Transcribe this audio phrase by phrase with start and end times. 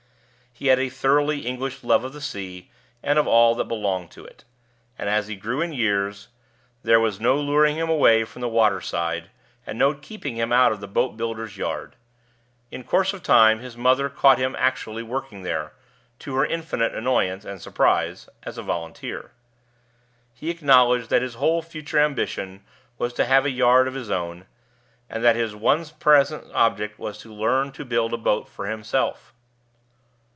[0.53, 2.69] He had a thoroughly English love of the sea
[3.01, 4.43] and of all that belongs to it;
[4.95, 6.27] and as he grew in years,
[6.83, 9.31] there was no luring him away from the water side,
[9.65, 11.95] and no keeping him out of the boat builder's yard.
[12.69, 15.73] In course of time his mother caught him actually working there,
[16.19, 19.31] to her infinite annoyance and surprise, as a volunteer.
[20.31, 22.63] He acknowledged that his whole future ambition
[22.99, 24.45] was to have a yard of his own,
[25.09, 29.33] and that his one present object was to learn to build a boat for himself.